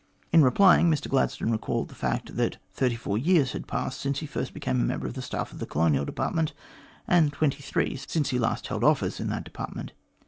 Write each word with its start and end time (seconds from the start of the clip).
In 0.31 0.41
replying, 0.41 0.89
Mr 0.89 1.07
Gladstone 1.07 1.51
recalled 1.51 1.89
the 1.89 1.93
fact 1.93 2.35
that 2.35 2.57
thirty 2.73 2.95
four 2.95 3.19
years 3.19 3.51
had 3.51 3.67
passed 3.67 4.01
since 4.01 4.17
he 4.17 4.25
first 4.25 4.51
became 4.51 4.81
a 4.81 4.83
member 4.83 5.05
of 5.05 5.13
the 5.13 5.21
staff 5.21 5.53
of 5.53 5.59
the 5.59 5.67
Colonial 5.67 6.05
Department, 6.05 6.53
and 7.07 7.31
twenty 7.31 7.61
three 7.61 7.95
since 7.95 8.29
he 8.29 8.39
last 8.39 8.65
held 8.65 8.83
office 8.83 9.19
in 9.19 9.29
that 9.29 9.43
Department. 9.43 9.93